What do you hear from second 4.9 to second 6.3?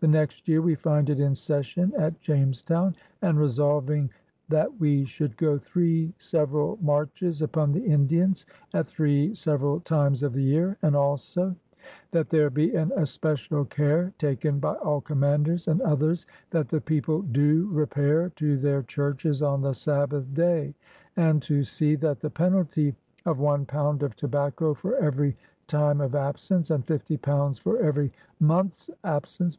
should go three